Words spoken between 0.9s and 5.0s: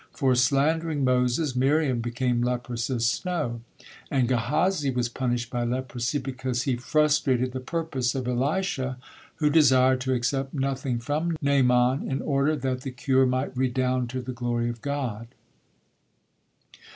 Moses Miriam became leprous as snow; and Gehazi